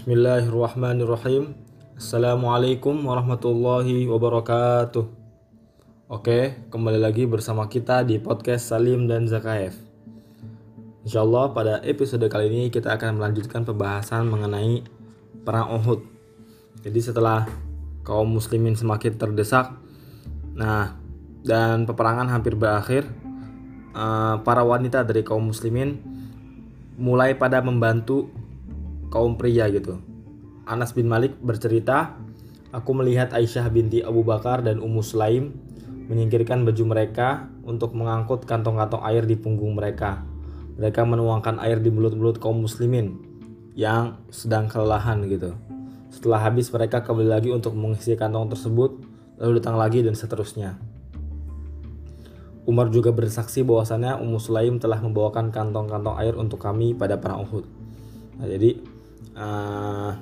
Bismillahirrahmanirrahim. 0.00 1.52
Assalamualaikum 1.92 3.04
warahmatullahi 3.04 4.08
wabarakatuh. 4.08 5.04
Oke, 6.08 6.56
kembali 6.72 6.96
lagi 6.96 7.28
bersama 7.28 7.68
kita 7.68 8.00
di 8.08 8.16
podcast 8.16 8.72
Salim 8.72 9.04
dan 9.04 9.28
Zakaev. 9.28 9.76
Insya 11.04 11.20
Allah 11.20 11.52
pada 11.52 11.84
episode 11.84 12.24
kali 12.32 12.48
ini 12.48 12.62
kita 12.72 12.96
akan 12.96 13.20
melanjutkan 13.20 13.68
pembahasan 13.68 14.24
mengenai 14.24 14.80
perang 15.44 15.68
Uhud. 15.76 16.00
Jadi 16.80 17.00
setelah 17.04 17.44
kaum 18.00 18.40
muslimin 18.40 18.80
semakin 18.80 19.20
terdesak, 19.20 19.76
nah 20.56 20.96
dan 21.44 21.84
peperangan 21.84 22.32
hampir 22.32 22.56
berakhir, 22.56 23.04
eh, 23.92 24.36
para 24.48 24.64
wanita 24.64 25.04
dari 25.04 25.20
kaum 25.20 25.52
muslimin 25.52 26.00
mulai 26.96 27.36
pada 27.36 27.60
membantu 27.60 28.39
kaum 29.10 29.34
pria 29.34 29.66
gitu. 29.68 29.98
Anas 30.64 30.94
bin 30.94 31.10
Malik 31.10 31.34
bercerita, 31.42 32.14
aku 32.70 32.94
melihat 32.94 33.34
Aisyah 33.34 33.66
binti 33.68 34.00
Abu 34.06 34.22
Bakar 34.22 34.62
dan 34.62 34.78
Ummu 34.78 35.02
Sulaim 35.02 35.50
menyingkirkan 36.06 36.62
baju 36.62 36.84
mereka 36.86 37.50
untuk 37.66 37.94
mengangkut 37.94 38.46
kantong-kantong 38.46 39.02
air 39.06 39.26
di 39.26 39.34
punggung 39.34 39.74
mereka. 39.74 40.22
Mereka 40.78 41.06
menuangkan 41.06 41.58
air 41.62 41.82
di 41.82 41.90
mulut-mulut 41.90 42.38
kaum 42.38 42.62
muslimin 42.62 43.18
yang 43.74 44.18
sedang 44.30 44.66
kelelahan 44.66 45.22
gitu. 45.26 45.54
Setelah 46.10 46.50
habis 46.50 46.66
mereka 46.74 47.06
kembali 47.06 47.30
lagi 47.30 47.50
untuk 47.54 47.74
mengisi 47.78 48.18
kantong 48.18 48.50
tersebut, 48.50 48.98
lalu 49.38 49.62
datang 49.62 49.78
lagi 49.78 50.02
dan 50.02 50.18
seterusnya. 50.18 50.78
Umar 52.66 52.90
juga 52.90 53.10
bersaksi 53.10 53.66
bahwasannya 53.66 54.18
Ummu 54.18 54.38
Sulaim 54.38 54.78
telah 54.78 54.98
membawakan 55.02 55.50
kantong-kantong 55.50 56.16
air 56.22 56.34
untuk 56.38 56.62
kami 56.62 56.94
pada 56.94 57.18
perang 57.18 57.46
Uhud. 57.46 57.66
Nah, 58.38 58.46
jadi 58.46 58.78
uh, 59.40 60.12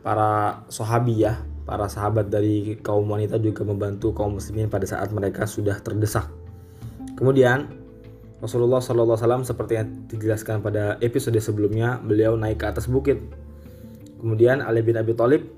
para 0.00 0.64
sahabi 0.72 1.28
ya, 1.28 1.44
para 1.68 1.86
sahabat 1.92 2.32
dari 2.32 2.80
kaum 2.80 3.04
wanita 3.04 3.36
juga 3.36 3.68
membantu 3.68 4.16
kaum 4.16 4.40
muslimin 4.40 4.72
pada 4.72 4.88
saat 4.88 5.12
mereka 5.12 5.44
sudah 5.44 5.76
terdesak. 5.84 6.28
Kemudian 7.14 7.68
Rasulullah 8.40 8.82
SAW 8.82 9.44
seperti 9.46 9.72
yang 9.80 9.88
dijelaskan 10.08 10.60
pada 10.60 11.00
episode 11.00 11.36
sebelumnya, 11.40 12.00
beliau 12.00 12.36
naik 12.36 12.60
ke 12.60 12.66
atas 12.68 12.88
bukit. 12.88 13.20
Kemudian 14.20 14.60
Ali 14.64 14.80
bin 14.80 14.96
Abi 14.96 15.16
Thalib 15.16 15.48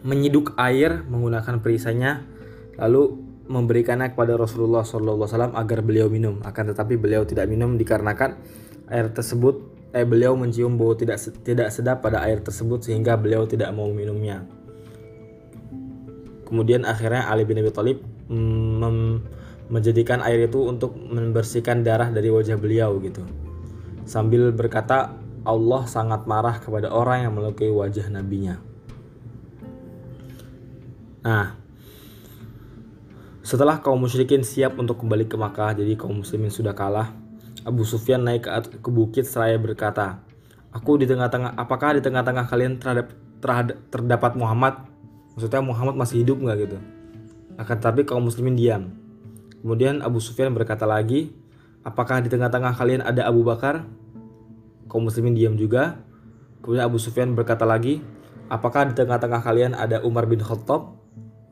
menyiduk 0.00 0.56
air 0.56 1.04
menggunakan 1.04 1.60
perisainya, 1.60 2.24
lalu 2.80 3.20
memberikannya 3.50 4.16
kepada 4.16 4.38
Rasulullah 4.40 4.86
SAW 4.86 5.52
agar 5.52 5.78
beliau 5.84 6.08
minum. 6.08 6.40
Akan 6.46 6.70
tetapi 6.72 6.96
beliau 6.96 7.28
tidak 7.28 7.50
minum 7.50 7.76
dikarenakan 7.76 8.40
air 8.88 9.12
tersebut 9.12 9.71
eh 9.92 10.08
beliau 10.08 10.32
mencium 10.32 10.80
bau 10.80 10.96
tidak 10.96 11.20
tidak 11.44 11.68
sedap 11.68 12.00
pada 12.00 12.24
air 12.24 12.40
tersebut 12.40 12.80
sehingga 12.88 13.16
beliau 13.20 13.44
tidak 13.44 13.68
mau 13.76 13.92
minumnya. 13.92 14.44
Kemudian 16.48 16.84
akhirnya 16.84 17.28
Ali 17.28 17.48
bin 17.48 17.60
Abi 17.60 17.72
Thalib 17.72 18.04
mm, 18.28 19.42
menjadikan 19.72 20.20
air 20.20 20.48
itu 20.48 20.68
untuk 20.68 20.92
membersihkan 20.96 21.80
darah 21.80 22.12
dari 22.12 22.28
wajah 22.28 22.60
beliau 22.60 23.00
gitu. 23.00 23.24
Sambil 24.04 24.52
berkata, 24.52 25.16
Allah 25.48 25.82
sangat 25.88 26.28
marah 26.28 26.60
kepada 26.60 26.92
orang 26.92 27.24
yang 27.24 27.32
melukai 27.32 27.72
wajah 27.72 28.04
nabinya. 28.12 28.60
Nah, 31.22 31.56
setelah 33.40 33.80
kaum 33.80 33.96
musyrikin 33.96 34.44
siap 34.44 34.76
untuk 34.76 35.00
kembali 35.00 35.24
ke 35.30 35.40
Makkah, 35.40 35.72
jadi 35.78 35.96
kaum 35.96 36.20
muslimin 36.20 36.50
sudah 36.52 36.76
kalah, 36.76 37.14
Abu 37.62 37.86
Sufyan 37.86 38.26
naik 38.26 38.46
ke, 38.46 38.50
ke 38.82 38.90
bukit 38.90 39.22
seraya 39.22 39.54
berkata, 39.54 40.18
Aku 40.72 40.96
di 40.96 41.04
tengah-tengah, 41.04 41.54
apakah 41.54 41.94
di 41.94 42.02
tengah-tengah 42.02 42.48
kalian 42.48 42.80
terhadap, 42.80 43.12
terhadap 43.44 43.76
terdapat 43.92 44.32
Muhammad? 44.34 44.88
Maksudnya 45.36 45.60
Muhammad 45.60 45.94
masih 46.00 46.24
hidup 46.24 46.40
nggak 46.40 46.56
gitu? 46.64 46.78
Akan 47.60 47.76
tetapi 47.76 48.08
kaum 48.08 48.24
muslimin 48.24 48.56
diam. 48.56 48.96
Kemudian 49.60 50.00
Abu 50.00 50.18
Sufyan 50.18 50.50
berkata 50.56 50.88
lagi, 50.88 51.30
apakah 51.84 52.24
di 52.24 52.32
tengah-tengah 52.32 52.72
kalian 52.72 53.04
ada 53.04 53.28
Abu 53.28 53.44
Bakar? 53.44 53.84
Kaum 54.88 55.06
muslimin 55.06 55.36
diam 55.36 55.54
juga. 55.54 56.00
Kemudian 56.64 56.88
Abu 56.88 56.96
Sufyan 56.96 57.36
berkata 57.36 57.68
lagi, 57.68 58.00
apakah 58.48 58.90
di 58.90 58.96
tengah-tengah 58.96 59.44
kalian 59.44 59.72
ada 59.76 60.00
Umar 60.02 60.24
bin 60.24 60.40
Khattab? 60.40 60.98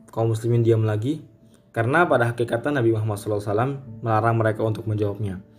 Kaum 0.09 0.33
muslimin 0.33 0.65
diam 0.65 0.81
lagi. 0.81 1.23
Karena 1.71 2.03
pada 2.03 2.33
hakikatnya 2.33 2.83
Nabi 2.83 2.91
Muhammad 2.91 3.15
SAW 3.15 3.79
melarang 4.03 4.35
mereka 4.35 4.65
untuk 4.67 4.83
menjawabnya. 4.89 5.50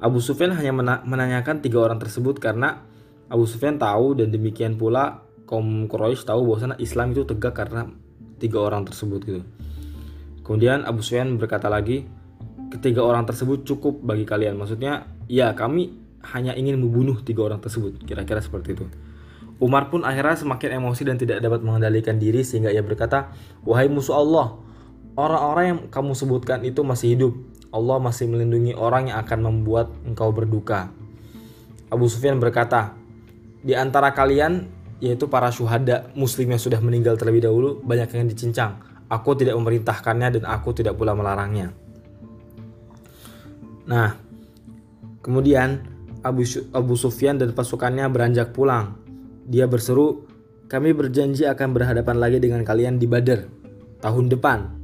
Abu 0.00 0.18
Sufyan 0.24 0.56
hanya 0.56 0.72
menanyakan 1.04 1.60
tiga 1.60 1.84
orang 1.84 2.00
tersebut 2.00 2.40
karena 2.40 2.84
Abu 3.28 3.44
Sufyan 3.44 3.76
tahu 3.76 4.16
dan 4.16 4.32
demikian 4.32 4.80
pula 4.80 5.22
kaum 5.44 5.86
Quraisy 5.86 6.24
tahu 6.24 6.48
bahwa 6.48 6.74
Islam 6.80 7.12
itu 7.12 7.28
tegak 7.28 7.52
karena 7.52 7.92
tiga 8.40 8.64
orang 8.64 8.88
tersebut 8.88 9.20
gitu. 9.28 9.42
Kemudian 10.40 10.82
Abu 10.88 11.04
Sufyan 11.04 11.36
berkata 11.36 11.68
lagi, 11.68 12.08
ketiga 12.72 13.04
orang 13.04 13.28
tersebut 13.28 13.62
cukup 13.68 14.00
bagi 14.00 14.24
kalian. 14.24 14.56
Maksudnya, 14.56 15.06
ya 15.30 15.52
kami 15.52 15.94
hanya 16.34 16.56
ingin 16.56 16.80
membunuh 16.80 17.20
tiga 17.20 17.46
orang 17.46 17.60
tersebut. 17.60 18.00
Kira-kira 18.02 18.40
seperti 18.40 18.74
itu. 18.74 18.86
Umar 19.60 19.92
pun 19.92 20.08
akhirnya 20.08 20.40
semakin 20.40 20.80
emosi 20.80 21.02
dan 21.04 21.20
tidak 21.20 21.44
dapat 21.44 21.60
mengendalikan 21.60 22.16
diri 22.16 22.40
sehingga 22.40 22.72
ia 22.72 22.80
berkata, 22.80 23.30
Wahai 23.68 23.92
musuh 23.92 24.16
Allah, 24.16 24.56
orang-orang 25.20 25.64
yang 25.68 25.80
kamu 25.92 26.16
sebutkan 26.16 26.64
itu 26.64 26.80
masih 26.80 27.12
hidup. 27.12 27.34
Allah 27.70 28.02
masih 28.02 28.26
melindungi 28.26 28.74
orang 28.74 29.10
yang 29.10 29.18
akan 29.22 29.38
membuat 29.46 29.94
engkau 30.02 30.34
berduka. 30.34 30.90
Abu 31.90 32.06
Sufyan 32.10 32.42
berkata, 32.42 32.94
di 33.62 33.74
antara 33.78 34.10
kalian, 34.10 34.66
yaitu 34.98 35.30
para 35.30 35.50
syuhada 35.54 36.10
muslim 36.18 36.50
yang 36.50 36.62
sudah 36.62 36.82
meninggal 36.82 37.14
terlebih 37.14 37.46
dahulu, 37.46 37.78
banyak 37.82 38.10
yang 38.10 38.26
dicincang. 38.30 38.82
Aku 39.10 39.34
tidak 39.34 39.58
memerintahkannya 39.58 40.38
dan 40.38 40.44
aku 40.46 40.70
tidak 40.74 40.94
pula 40.94 41.14
melarangnya. 41.14 41.74
Nah, 43.90 44.14
kemudian 45.22 45.82
Abu, 46.22 46.46
Abu 46.70 46.94
Sufyan 46.94 47.38
dan 47.42 47.50
pasukannya 47.50 48.06
beranjak 48.06 48.54
pulang. 48.54 48.98
Dia 49.50 49.66
berseru, 49.66 50.30
kami 50.70 50.94
berjanji 50.94 51.42
akan 51.46 51.74
berhadapan 51.74 52.16
lagi 52.22 52.38
dengan 52.38 52.62
kalian 52.62 53.02
di 53.02 53.10
Badar 53.10 53.50
tahun 53.98 54.30
depan 54.30 54.79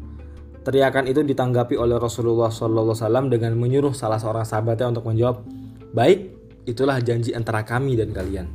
Teriakan 0.66 1.06
itu 1.06 1.22
ditanggapi 1.22 1.78
oleh 1.78 1.94
Rasulullah 1.94 2.50
SAW 2.50 3.30
dengan 3.30 3.54
menyuruh 3.54 3.94
salah 3.94 4.18
seorang 4.18 4.42
sahabatnya 4.42 4.90
untuk 4.90 5.06
menjawab, 5.06 5.46
"Baik, 5.94 6.34
itulah 6.66 6.98
janji 6.98 7.30
antara 7.30 7.62
kami 7.62 7.94
dan 7.94 8.10
kalian." 8.10 8.50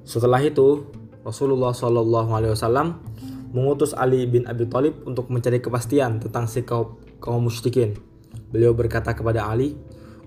Setelah 0.00 0.40
itu, 0.40 0.88
Rasulullah 1.20 1.76
SAW 1.76 2.96
mengutus 3.52 3.92
Ali 3.92 4.24
bin 4.24 4.48
Abi 4.48 4.64
Thalib 4.72 5.04
untuk 5.04 5.28
mencari 5.28 5.60
kepastian 5.60 6.16
tentang 6.16 6.48
sikap 6.48 6.96
kaum 7.20 7.52
musyrikin. 7.52 7.92
Beliau 8.48 8.72
berkata 8.72 9.12
kepada 9.12 9.52
Ali, 9.52 9.76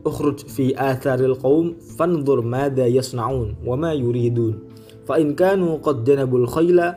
"Ukhruj 0.05 0.53
fi 0.53 0.77
atharil 0.77 1.33
qaum 1.41 1.81
fanzur 1.97 2.45
madha 2.45 2.85
yasna'un 2.85 3.57
wa 3.65 3.73
ma 3.73 3.89
yuridun. 3.89 4.69
Fa 5.09 5.17
in 5.17 5.33
kanu 5.33 5.81
qad 5.81 6.05
janabul 6.05 6.45
khayla 6.45 6.93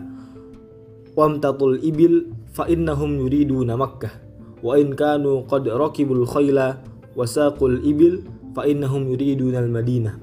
wamtatul 1.16 1.80
ibil 1.80 2.36
fa 2.56 2.64
innahum 2.64 3.20
yuriduna 3.20 3.76
Makkah 3.76 4.16
wa 4.64 4.72
in 4.80 4.96
kanu 4.96 5.44
qad 5.44 5.68
rakibul 5.68 6.24
khayla 6.24 6.80
wa 7.12 7.28
saqul 7.28 7.84
ibil 7.84 8.24
fa 8.56 8.64
innahum 8.64 9.12
yuriduna 9.12 9.60
al-Madinah 9.60 10.16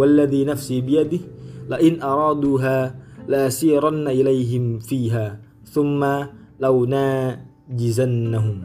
walladhi 0.00 0.48
nafsi 0.48 0.80
biyadihi 0.80 1.68
la 1.68 1.76
in 1.84 2.00
araduha 2.00 2.96
la 3.28 3.52
siranna 3.52 4.16
ilaihim 4.16 4.80
fiha 4.80 5.36
thumma 5.68 6.32
launa 6.56 7.36
jizannahum 7.68 8.64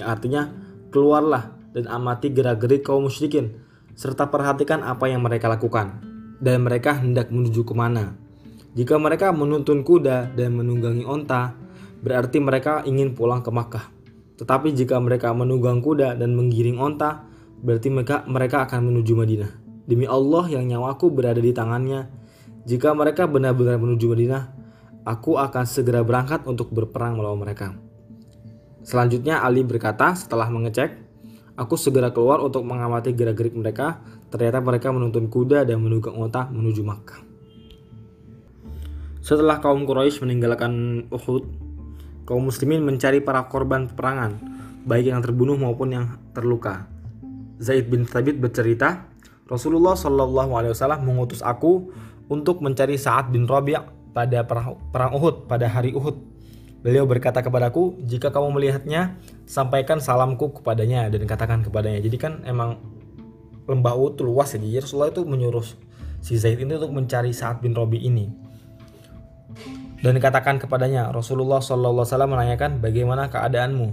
artinya 0.00 0.48
keluarlah 0.88 1.60
dan 1.76 1.84
amati 1.86 2.32
gerak-gerik 2.32 2.80
kaum 2.80 3.06
musyrikin 3.06 3.60
serta 4.00 4.32
perhatikan 4.32 4.80
apa 4.80 5.12
yang 5.12 5.20
mereka 5.20 5.46
lakukan. 5.46 6.00
Dan 6.40 6.64
mereka 6.64 6.96
hendak 6.96 7.28
menuju 7.28 7.68
ke 7.68 7.74
mana? 7.76 8.16
Jika 8.72 8.96
mereka 8.96 9.28
menuntun 9.28 9.84
kuda 9.84 10.32
dan 10.32 10.56
menunggangi 10.56 11.04
onta 11.04 11.52
berarti 12.00 12.40
mereka 12.40 12.82
ingin 12.88 13.12
pulang 13.12 13.44
ke 13.44 13.52
Makkah. 13.52 13.92
Tetapi 14.40 14.72
jika 14.72 14.96
mereka 14.96 15.36
menunggang 15.36 15.84
kuda 15.84 16.16
dan 16.16 16.32
menggiring 16.32 16.80
onta, 16.80 17.28
berarti 17.60 17.92
mereka 17.92 18.24
mereka 18.24 18.64
akan 18.64 18.88
menuju 18.88 19.12
Madinah. 19.12 19.52
Demi 19.84 20.08
Allah 20.08 20.44
yang 20.48 20.64
nyawaku 20.64 21.12
berada 21.12 21.40
di 21.44 21.52
tangannya, 21.52 22.08
jika 22.64 22.96
mereka 22.96 23.28
benar-benar 23.28 23.76
menuju 23.76 24.06
Madinah, 24.08 24.42
aku 25.04 25.36
akan 25.36 25.64
segera 25.68 26.00
berangkat 26.00 26.48
untuk 26.48 26.72
berperang 26.72 27.20
melawan 27.20 27.40
mereka. 27.40 27.76
Selanjutnya 28.80 29.44
Ali 29.44 29.60
berkata 29.60 30.16
setelah 30.16 30.48
mengecek, 30.48 30.96
aku 31.60 31.76
segera 31.76 32.08
keluar 32.08 32.40
untuk 32.40 32.64
mengamati 32.64 33.12
gerak-gerik 33.12 33.52
mereka. 33.52 34.00
Ternyata 34.30 34.62
mereka 34.62 34.88
menuntun 34.94 35.26
kuda 35.26 35.66
dan 35.68 35.82
menunggang 35.82 36.16
onta 36.16 36.48
menuju 36.48 36.80
Makkah. 36.86 37.20
Setelah 39.20 39.60
kaum 39.60 39.84
Quraisy 39.84 40.24
meninggalkan 40.24 41.04
Uhud, 41.12 41.44
kaum 42.30 42.46
muslimin 42.46 42.86
mencari 42.86 43.18
para 43.18 43.42
korban 43.50 43.90
peperangan, 43.90 44.38
baik 44.86 45.10
yang 45.10 45.18
terbunuh 45.18 45.58
maupun 45.58 45.90
yang 45.90 46.06
terluka. 46.30 46.86
Zaid 47.58 47.90
bin 47.90 48.06
Thabit 48.06 48.38
bercerita, 48.38 49.10
Rasulullah 49.50 49.98
Shallallahu 49.98 50.54
Alaihi 50.54 50.70
Wasallam 50.70 51.10
mengutus 51.10 51.42
aku 51.42 51.90
untuk 52.30 52.62
mencari 52.62 52.94
Sa'ad 52.94 53.34
bin 53.34 53.50
Rabi' 53.50 53.74
pada 54.14 54.46
perang, 54.46 55.12
Uhud 55.18 55.50
pada 55.50 55.66
hari 55.66 55.90
Uhud. 55.90 56.22
Beliau 56.86 57.02
berkata 57.02 57.42
kepadaku, 57.42 57.98
jika 58.06 58.30
kamu 58.30 58.54
melihatnya, 58.54 59.18
sampaikan 59.50 59.98
salamku 59.98 60.54
kepadanya 60.54 61.10
dan 61.10 61.26
katakan 61.26 61.66
kepadanya. 61.66 61.98
Jadi 61.98 62.14
kan 62.14 62.46
emang 62.46 62.78
lembah 63.66 63.98
Uhud 63.98 64.22
luas 64.22 64.54
ya. 64.54 64.62
Jadi 64.62 64.78
Rasulullah 64.78 65.10
itu 65.10 65.26
menyuruh 65.26 65.66
si 66.22 66.38
Zaid 66.38 66.62
ini 66.62 66.78
untuk 66.78 66.94
mencari 66.94 67.34
Sa'ad 67.34 67.58
bin 67.58 67.74
Rabi' 67.74 68.06
ini. 68.06 68.30
Dan 70.00 70.16
katakan 70.16 70.56
kepadanya, 70.56 71.12
Rasulullah 71.12 71.60
Wasallam 71.60 72.32
menanyakan 72.32 72.80
bagaimana 72.80 73.28
keadaanmu. 73.28 73.88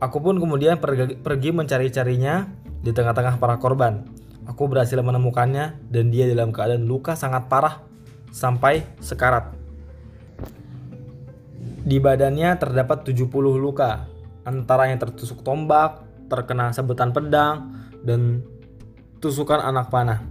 Aku 0.00 0.24
pun 0.24 0.40
kemudian 0.40 0.80
pergi, 0.80 1.50
mencari-carinya 1.52 2.48
di 2.80 2.90
tengah-tengah 2.92 3.36
para 3.36 3.60
korban. 3.60 4.08
Aku 4.48 4.68
berhasil 4.68 4.96
menemukannya 4.96 5.76
dan 5.88 6.08
dia 6.08 6.28
dalam 6.28 6.52
keadaan 6.52 6.88
luka 6.88 7.16
sangat 7.16 7.48
parah 7.48 7.84
sampai 8.32 8.84
sekarat. 9.00 9.52
Di 11.84 12.00
badannya 12.00 12.56
terdapat 12.56 13.04
70 13.04 13.28
luka, 13.60 14.08
antara 14.48 14.88
yang 14.88 14.96
tertusuk 14.96 15.44
tombak, 15.44 16.00
terkena 16.32 16.72
sabetan 16.72 17.12
pedang, 17.12 17.72
dan 18.00 18.40
tusukan 19.20 19.60
anak 19.60 19.92
panah. 19.92 20.24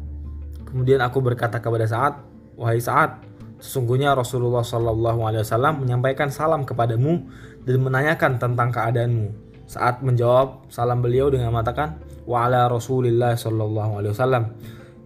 Kemudian 0.66 1.02
aku 1.06 1.22
berkata 1.22 1.62
kepada 1.62 1.86
Saat, 1.86 2.18
wahai 2.58 2.82
Saat, 2.82 3.22
sesungguhnya 3.64 4.12
Rasulullah 4.12 4.68
Shallallahu 4.68 5.24
Alaihi 5.24 5.48
Wasallam 5.48 5.80
menyampaikan 5.80 6.28
salam 6.28 6.68
kepadamu 6.68 7.24
dan 7.64 7.80
menanyakan 7.80 8.36
tentang 8.36 8.70
keadaanmu. 8.76 9.32
Saat 9.64 10.04
menjawab 10.04 10.68
salam 10.68 11.00
beliau 11.00 11.32
dengan 11.32 11.56
mengatakan, 11.56 11.98
wa 12.28 12.48
Rasulillah 12.48 13.36
sallallahu 13.36 14.00
alaihi 14.00 14.14
wasallam. 14.16 14.44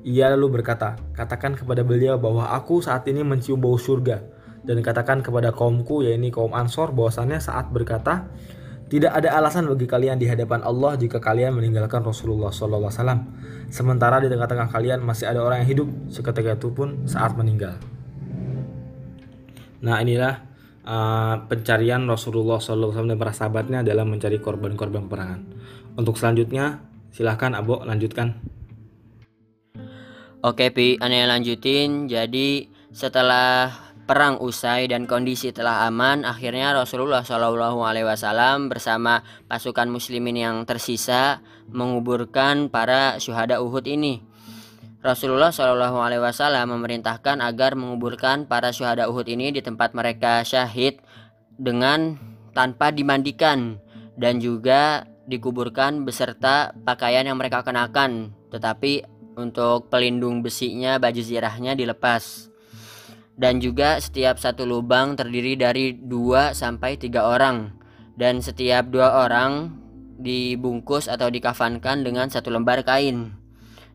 Ia 0.08 0.32
lalu 0.34 0.62
berkata, 0.62 0.96
katakan 1.18 1.58
kepada 1.60 1.84
beliau 1.84 2.16
bahwa 2.16 2.48
aku 2.48 2.80
saat 2.80 3.04
ini 3.12 3.28
mencium 3.28 3.60
bau 3.60 3.76
surga 3.76 4.24
dan 4.64 4.80
katakan 4.80 5.20
kepada 5.20 5.52
kaumku 5.52 6.00
yaitu 6.04 6.32
kaum 6.32 6.56
Ansor 6.56 6.96
bahwasannya 6.96 7.44
saat 7.44 7.68
berkata 7.76 8.32
tidak 8.88 9.20
ada 9.20 9.36
alasan 9.36 9.68
bagi 9.68 9.84
kalian 9.84 10.16
di 10.16 10.32
hadapan 10.32 10.64
Allah 10.64 10.96
jika 10.96 11.20
kalian 11.20 11.60
meninggalkan 11.60 12.08
Rasulullah 12.08 12.56
SAW. 12.56 12.88
Sementara 13.68 14.24
di 14.24 14.32
tengah-tengah 14.32 14.72
kalian 14.72 15.04
masih 15.04 15.28
ada 15.28 15.44
orang 15.44 15.68
yang 15.68 15.70
hidup 15.76 15.88
seketika 16.08 16.56
itu 16.56 16.72
pun 16.72 17.04
saat 17.04 17.36
meninggal. 17.36 17.76
Nah 19.84 20.02
inilah 20.02 20.34
uh, 20.86 21.36
pencarian 21.46 22.06
Rasulullah 22.10 22.58
SAW 22.58 22.94
dan 22.94 23.18
para 23.18 23.34
sahabatnya 23.34 23.86
dalam 23.86 24.10
mencari 24.10 24.42
korban-korban 24.42 25.06
perangan. 25.06 25.42
Untuk 25.98 26.18
selanjutnya 26.18 26.88
Silahkan 27.18 27.58
Abo 27.58 27.82
lanjutkan. 27.82 28.38
Oke 30.46 30.70
Pi, 30.70 31.02
aneh 31.02 31.26
lanjutin. 31.26 32.06
Jadi 32.06 32.70
setelah 32.94 33.74
perang 34.06 34.38
usai 34.38 34.86
dan 34.86 35.10
kondisi 35.10 35.50
telah 35.50 35.90
aman, 35.90 36.30
akhirnya 36.30 36.78
Rasulullah 36.78 37.26
Wasallam 37.26 38.70
bersama 38.70 39.26
pasukan 39.50 39.90
Muslimin 39.90 40.38
yang 40.38 40.58
tersisa 40.70 41.42
menguburkan 41.74 42.70
para 42.70 43.18
syuhada 43.18 43.66
Uhud 43.66 43.90
ini. 43.90 44.22
Rasulullah 45.08 45.56
Shallallahu 45.56 46.04
Alaihi 46.04 46.20
Wasallam 46.20 46.76
memerintahkan 46.76 47.40
agar 47.40 47.80
menguburkan 47.80 48.44
para 48.44 48.76
syuhada 48.76 49.08
Uhud 49.08 49.24
ini 49.32 49.56
di 49.56 49.64
tempat 49.64 49.96
mereka 49.96 50.44
syahid 50.44 51.00
dengan 51.56 52.20
tanpa 52.52 52.92
dimandikan 52.92 53.80
dan 54.20 54.44
juga 54.44 55.08
dikuburkan 55.32 56.04
beserta 56.04 56.76
pakaian 56.84 57.24
yang 57.24 57.40
mereka 57.40 57.64
kenakan, 57.64 58.36
tetapi 58.52 59.08
untuk 59.40 59.88
pelindung 59.88 60.44
besinya 60.44 61.00
baju 61.00 61.24
zirahnya 61.24 61.72
dilepas. 61.80 62.52
Dan 63.32 63.64
juga 63.64 64.04
setiap 64.04 64.36
satu 64.36 64.68
lubang 64.68 65.16
terdiri 65.16 65.56
dari 65.56 65.96
2 65.96 66.52
sampai 66.52 67.00
3 67.00 67.16
orang 67.24 67.72
dan 68.20 68.44
setiap 68.44 68.90
dua 68.92 69.24
orang 69.24 69.72
dibungkus 70.20 71.08
atau 71.08 71.32
dikafankan 71.32 72.04
dengan 72.04 72.28
satu 72.28 72.50
lembar 72.50 72.82
kain. 72.82 73.47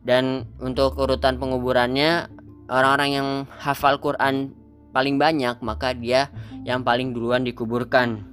Dan 0.03 0.47
untuk 0.59 0.99
urutan 0.99 1.39
penguburannya 1.39 2.27
orang-orang 2.67 3.09
yang 3.15 3.29
hafal 3.55 3.99
Quran 4.03 4.51
paling 4.93 5.17
banyak 5.17 5.57
maka 5.65 5.95
dia 5.97 6.29
yang 6.67 6.85
paling 6.85 7.11
duluan 7.11 7.43
dikuburkan. 7.43 8.23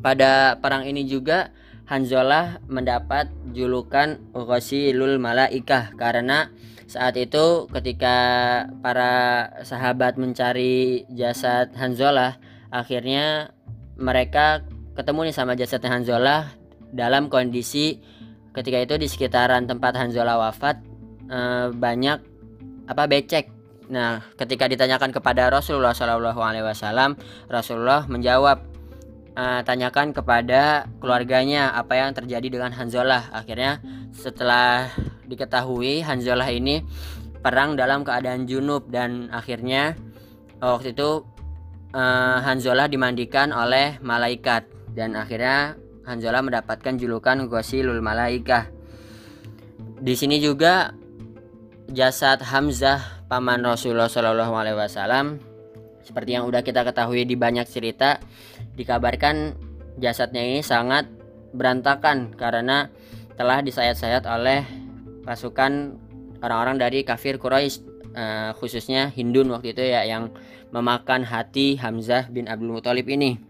Pada 0.00 0.56
perang 0.62 0.86
ini 0.86 1.04
juga 1.04 1.50
Hanzalah 1.86 2.58
mendapat 2.66 3.30
julukan 3.54 4.18
Ghasilul 4.34 5.22
Malaikah 5.22 5.94
karena 5.94 6.50
saat 6.90 7.14
itu 7.14 7.70
ketika 7.70 8.16
para 8.82 9.46
sahabat 9.62 10.18
mencari 10.18 11.06
jasad 11.14 11.70
Hanzalah 11.78 12.42
akhirnya 12.74 13.54
mereka 13.94 14.66
ketemu 14.98 15.30
nih 15.30 15.36
sama 15.36 15.54
jasad 15.54 15.82
Hanzalah 15.86 16.58
dalam 16.90 17.30
kondisi 17.30 18.02
ketika 18.56 18.80
itu 18.80 18.94
di 18.96 19.06
sekitaran 19.06 19.68
tempat 19.68 19.92
Hanzalah 19.94 20.40
wafat 20.48 20.80
eh, 21.28 21.68
banyak 21.70 22.18
apa 22.88 23.04
becek 23.04 23.52
Nah, 23.86 24.18
ketika 24.34 24.66
ditanyakan 24.66 25.14
kepada 25.14 25.46
Rasulullah 25.46 25.94
Shallallahu 25.94 26.42
Alaihi 26.42 26.66
Wasallam, 26.66 27.14
Rasulullah 27.46 28.02
menjawab, 28.10 28.58
uh, 29.36 29.60
tanyakan 29.62 30.10
kepada 30.10 30.90
keluarganya 30.98 31.70
apa 31.76 31.94
yang 31.94 32.10
terjadi 32.16 32.48
dengan 32.48 32.72
Hanzalah. 32.74 33.30
Akhirnya 33.30 33.78
setelah 34.10 34.90
diketahui 35.28 36.02
Hanzalah 36.02 36.48
ini 36.50 36.82
perang 37.44 37.78
dalam 37.78 38.02
keadaan 38.02 38.48
junub 38.48 38.90
dan 38.90 39.30
akhirnya 39.30 39.94
waktu 40.58 40.96
itu 40.96 41.22
uh, 41.94 42.38
Hanzalah 42.42 42.90
dimandikan 42.90 43.54
oleh 43.54 44.02
malaikat 44.02 44.66
dan 44.96 45.14
akhirnya 45.14 45.78
Hanzalah 46.06 46.40
mendapatkan 46.40 46.94
julukan 46.94 47.50
Ghasilul 47.50 47.98
Malaikah. 47.98 48.70
Di 49.98 50.14
sini 50.14 50.38
juga 50.38 50.94
jasad 51.90 52.40
Hamzah 52.46 53.26
paman 53.26 53.62
Rasulullah 53.66 54.06
Shallallahu 54.06 54.54
Alaihi 54.54 54.78
Wasallam 54.78 55.42
seperti 56.06 56.38
yang 56.38 56.46
udah 56.46 56.62
kita 56.62 56.86
ketahui 56.86 57.26
di 57.26 57.34
banyak 57.34 57.66
cerita 57.66 58.22
Dikabarkan 58.76 59.56
jasadnya 59.96 60.44
ini 60.44 60.60
sangat 60.60 61.08
berantakan 61.56 62.36
karena 62.36 62.92
telah 63.40 63.64
disayat-sayat 63.64 64.28
oleh 64.28 64.68
pasukan 65.24 65.96
orang-orang 66.44 66.76
dari 66.76 67.00
kafir 67.08 67.40
Quraisy 67.40 67.80
uh, 68.12 68.52
khususnya 68.60 69.08
Hindun 69.08 69.48
waktu 69.48 69.72
itu 69.72 69.80
ya 69.80 70.04
yang 70.04 70.28
memakan 70.76 71.24
hati 71.24 71.80
Hamzah 71.80 72.28
bin 72.28 72.52
Abdul 72.52 72.76
Muthalib 72.76 73.08
ini. 73.08 73.40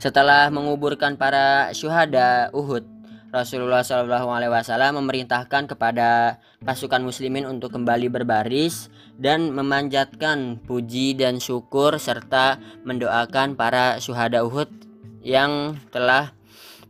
Setelah 0.00 0.48
menguburkan 0.48 1.20
para 1.20 1.76
syuhada 1.76 2.48
Uhud, 2.56 2.88
Rasulullah 3.28 3.84
SAW 3.84 4.96
memerintahkan 4.96 5.68
kepada 5.68 6.40
pasukan 6.64 7.04
muslimin 7.04 7.44
untuk 7.44 7.76
kembali 7.76 8.08
berbaris 8.08 8.88
dan 9.20 9.52
memanjatkan 9.52 10.56
puji 10.64 11.20
dan 11.20 11.36
syukur 11.36 12.00
serta 12.00 12.56
mendoakan 12.88 13.60
para 13.60 14.00
syuhada 14.00 14.40
Uhud 14.40 14.72
yang 15.20 15.76
telah 15.92 16.32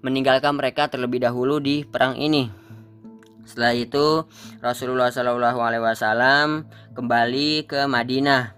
meninggalkan 0.07 0.55
mereka 0.55 0.87
terlebih 0.87 1.19
dahulu 1.19 1.59
di 1.59 1.83
perang 1.83 2.15
ini. 2.15 2.47
Setelah 3.43 3.75
itu 3.75 4.23
Rasulullah 4.63 5.11
SAW 5.11 6.63
kembali 6.95 7.67
ke 7.67 7.91
Madinah. 7.91 8.55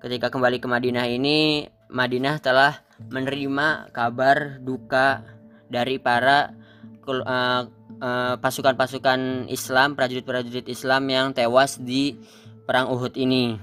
Ketika 0.00 0.32
kembali 0.32 0.64
ke 0.64 0.66
Madinah 0.66 1.04
ini, 1.12 1.68
Madinah 1.92 2.40
telah 2.40 2.80
menerima 3.10 3.90
kabar 3.90 4.60
duka 4.62 5.24
dari 5.72 5.96
para 5.96 6.52
uh, 7.08 7.62
uh, 8.02 8.34
pasukan-pasukan 8.38 9.48
Islam, 9.48 9.96
prajurit-prajurit 9.96 10.68
Islam 10.68 11.08
yang 11.08 11.26
tewas 11.32 11.80
di 11.80 12.18
perang 12.68 12.92
Uhud 12.92 13.16
ini. 13.16 13.56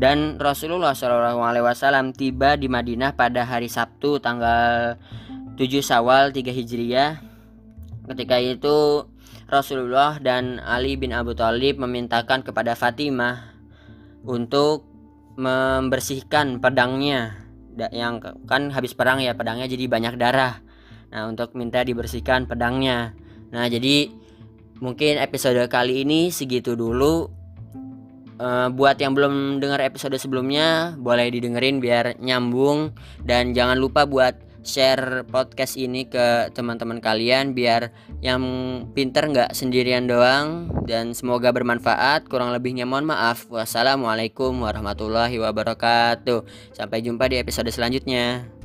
Dan 0.00 0.40
Rasulullah 0.40 0.96
SAW 0.96 2.16
tiba 2.16 2.56
di 2.56 2.72
Madinah 2.72 3.12
pada 3.12 3.44
hari 3.44 3.68
Sabtu 3.68 4.16
tanggal 4.16 4.96
7 5.60 5.60
Sawal 5.84 6.32
3 6.32 6.40
Hijriah. 6.56 7.20
Ketika 8.08 8.40
itu 8.40 9.04
Rasulullah 9.44 10.16
dan 10.16 10.56
Ali 10.64 10.96
bin 10.96 11.12
Abu 11.12 11.36
Thalib 11.36 11.76
memintakan 11.76 12.40
kepada 12.40 12.72
Fatimah 12.72 13.52
untuk 14.24 14.88
membersihkan 15.36 16.64
pedangnya 16.64 17.49
yang 17.92 18.22
kan 18.48 18.70
habis 18.74 18.92
perang 18.92 19.22
ya 19.22 19.34
pedangnya 19.34 19.70
jadi 19.70 19.84
banyak 19.86 20.14
darah. 20.18 20.62
Nah, 21.10 21.26
untuk 21.26 21.58
minta 21.58 21.82
dibersihkan 21.82 22.46
pedangnya. 22.46 23.14
Nah, 23.50 23.66
jadi 23.66 24.10
mungkin 24.78 25.18
episode 25.18 25.58
kali 25.66 26.06
ini 26.06 26.30
segitu 26.30 26.78
dulu 26.78 27.40
Uh, 28.40 28.72
buat 28.72 28.96
yang 28.96 29.12
belum 29.12 29.60
dengar 29.60 29.84
episode 29.84 30.16
sebelumnya, 30.16 30.96
boleh 30.96 31.28
didengerin 31.28 31.76
biar 31.76 32.16
nyambung 32.24 32.96
dan 33.20 33.52
jangan 33.52 33.76
lupa 33.76 34.08
buat 34.08 34.32
share 34.60 35.24
podcast 35.28 35.80
ini 35.80 36.04
ke 36.06 36.52
teman-teman 36.52 37.00
kalian 37.00 37.56
biar 37.56 37.92
yang 38.20 38.42
pinter 38.92 39.26
nggak 39.28 39.56
sendirian 39.56 40.04
doang. 40.04 40.68
Dan 40.84 41.16
semoga 41.16 41.54
bermanfaat. 41.54 42.28
Kurang 42.28 42.52
lebihnya 42.52 42.84
mohon 42.84 43.08
maaf. 43.08 43.48
Wassalamualaikum 43.48 44.52
warahmatullahi 44.60 45.38
wabarakatuh. 45.40 46.44
Sampai 46.76 47.00
jumpa 47.00 47.30
di 47.30 47.40
episode 47.40 47.70
selanjutnya 47.72 48.59